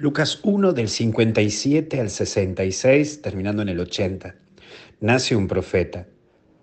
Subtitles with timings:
[0.00, 4.34] Lucas 1 del 57 al 66, terminando en el 80.
[5.00, 6.06] Nace un profeta.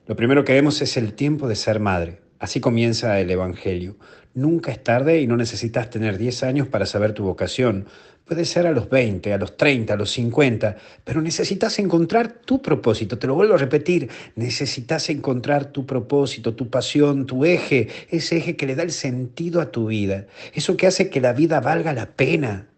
[0.08, 2.20] Lo primero que vemos es el tiempo de ser madre.
[2.40, 3.96] Así comienza el Evangelio.
[4.34, 7.86] Nunca es tarde y no necesitas tener 10 años para saber tu vocación.
[8.26, 12.64] Puede ser a los 20, a los 30, a los 50, pero necesitas encontrar tu
[12.64, 13.20] propósito.
[13.20, 18.56] Te lo vuelvo a repetir, necesitas encontrar tu propósito, tu pasión, tu eje, ese eje
[18.56, 20.26] que le da el sentido a tu vida,
[20.56, 22.70] eso que hace que la vida valga la pena.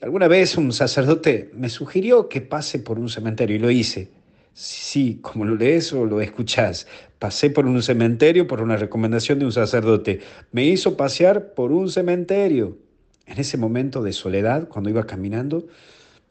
[0.00, 4.08] Alguna vez un sacerdote me sugirió que pase por un cementerio y lo hice.
[4.54, 6.86] Sí, como lo lees o lo escuchás.
[7.18, 10.20] Pasé por un cementerio por una recomendación de un sacerdote.
[10.52, 12.78] Me hizo pasear por un cementerio.
[13.26, 15.66] En ese momento de soledad, cuando iba caminando,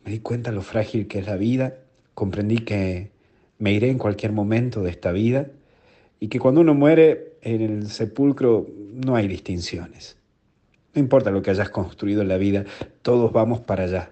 [0.03, 1.75] me di cuenta lo frágil que es la vida.
[2.15, 3.11] Comprendí que
[3.59, 5.47] me iré en cualquier momento de esta vida
[6.19, 10.18] y que cuando uno muere en el sepulcro no hay distinciones.
[10.93, 12.65] No importa lo que hayas construido en la vida,
[13.01, 14.11] todos vamos para allá.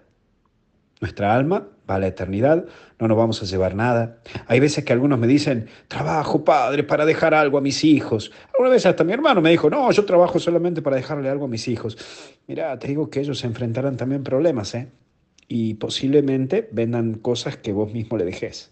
[1.00, 2.66] Nuestra alma va a la eternidad,
[3.00, 4.18] no nos vamos a llevar nada.
[4.48, 8.32] Hay veces que algunos me dicen, trabajo, padre, para dejar algo a mis hijos.
[8.54, 11.48] Alguna vez hasta mi hermano me dijo, no, yo trabajo solamente para dejarle algo a
[11.48, 11.98] mis hijos.
[12.48, 14.90] Mira, te digo que ellos se enfrentarán también problemas, ¿eh?
[15.48, 18.72] Y posiblemente vendan cosas que vos mismo le dejes.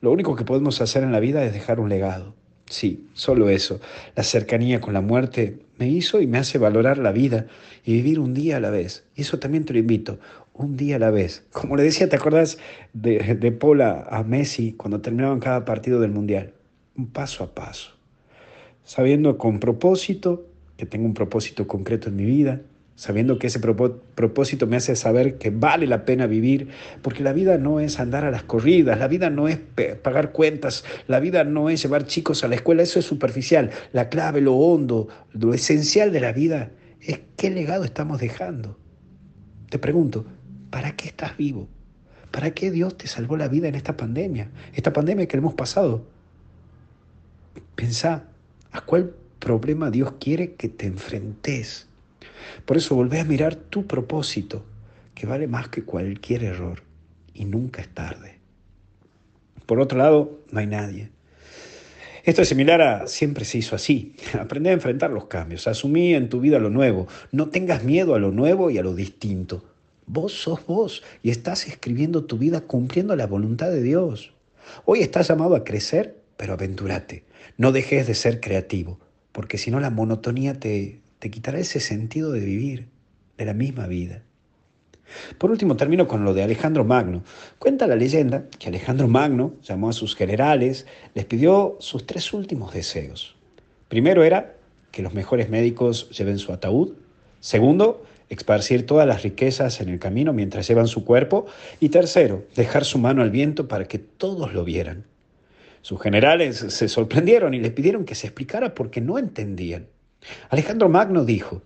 [0.00, 2.34] Lo único que podemos hacer en la vida es dejar un legado.
[2.72, 3.82] Sí, solo eso.
[4.16, 7.46] La cercanía con la muerte me hizo y me hace valorar la vida
[7.84, 9.04] y vivir un día a la vez.
[9.14, 10.18] Y eso también te lo invito,
[10.54, 11.44] un día a la vez.
[11.52, 12.56] Como le decía, ¿te acuerdas
[12.94, 16.54] de, de Pola a Messi cuando terminaban cada partido del Mundial?
[16.96, 17.90] Un paso a paso.
[18.84, 20.46] Sabiendo con propósito,
[20.78, 22.62] que tengo un propósito concreto en mi vida,
[23.02, 26.68] sabiendo que ese propósito me hace saber que vale la pena vivir,
[27.02, 29.58] porque la vida no es andar a las corridas, la vida no es
[30.00, 33.72] pagar cuentas, la vida no es llevar chicos a la escuela, eso es superficial.
[33.92, 38.78] La clave, lo hondo, lo esencial de la vida es qué legado estamos dejando.
[39.68, 40.24] Te pregunto,
[40.70, 41.66] ¿para qué estás vivo?
[42.30, 44.48] ¿Para qué Dios te salvó la vida en esta pandemia?
[44.74, 46.06] Esta pandemia que hemos pasado.
[47.74, 48.28] Pensá,
[48.70, 51.88] ¿a cuál problema Dios quiere que te enfrentes?
[52.64, 54.64] Por eso volvé a mirar tu propósito,
[55.14, 56.82] que vale más que cualquier error
[57.34, 58.38] y nunca es tarde.
[59.66, 61.10] Por otro lado, no hay nadie.
[62.24, 64.14] Esto es similar a siempre se hizo así.
[64.38, 67.08] Aprende a enfrentar los cambios, asumí en tu vida lo nuevo.
[67.32, 69.64] No tengas miedo a lo nuevo y a lo distinto.
[70.06, 74.32] Vos sos vos y estás escribiendo tu vida cumpliendo la voluntad de Dios.
[74.84, 77.24] Hoy estás llamado a crecer, pero aventúrate.
[77.56, 78.98] No dejes de ser creativo,
[79.32, 82.88] porque si no la monotonía te, te quitará ese sentido de vivir,
[83.38, 84.24] de la misma vida.
[85.38, 87.22] Por último, termino con lo de Alejandro Magno.
[87.60, 90.84] Cuenta la leyenda que Alejandro Magno llamó a sus generales,
[91.14, 93.36] les pidió sus tres últimos deseos.
[93.86, 94.56] Primero era
[94.90, 96.94] que los mejores médicos lleven su ataúd.
[97.38, 101.46] Segundo, esparcir todas las riquezas en el camino mientras llevan su cuerpo.
[101.78, 105.04] Y tercero, dejar su mano al viento para que todos lo vieran.
[105.82, 109.86] Sus generales se sorprendieron y le pidieron que se explicara porque no entendían.
[110.50, 111.62] Alejandro Magno dijo,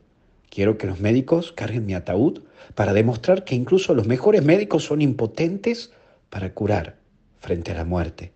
[0.51, 2.41] quiero que los médicos carguen mi ataúd
[2.75, 5.93] para demostrar que incluso los mejores médicos son impotentes
[6.31, 6.97] para curar
[7.41, 8.33] frente a la muerte.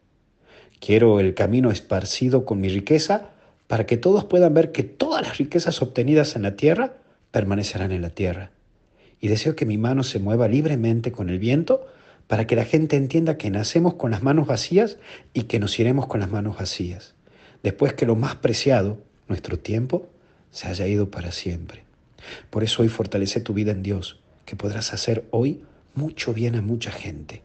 [0.78, 3.30] Quiero el camino esparcido con mi riqueza
[3.66, 6.94] para que todos puedan ver que todas las riquezas obtenidas en la tierra
[7.30, 8.50] permanecerán en la tierra.
[9.20, 11.86] Y deseo que mi mano se mueva libremente con el viento
[12.26, 14.98] para que la gente entienda que nacemos con las manos vacías
[15.34, 17.14] y que nos iremos con las manos vacías.
[17.62, 18.98] Después que lo más preciado,
[19.30, 20.10] nuestro tiempo
[20.50, 21.84] se haya ido para siempre.
[22.50, 25.62] Por eso hoy fortalece tu vida en Dios, que podrás hacer hoy
[25.94, 27.42] mucho bien a mucha gente.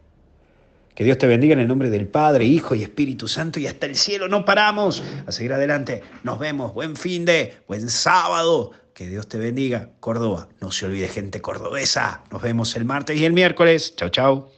[0.94, 3.86] Que Dios te bendiga en el nombre del Padre, Hijo y Espíritu Santo y hasta
[3.86, 6.02] el cielo no paramos a seguir adelante.
[6.24, 8.72] Nos vemos, buen fin de, buen sábado.
[8.94, 10.48] Que Dios te bendiga, Córdoba.
[10.62, 12.24] No se olvide gente cordobesa.
[12.30, 13.94] Nos vemos el martes y el miércoles.
[13.94, 14.50] Chao, chao.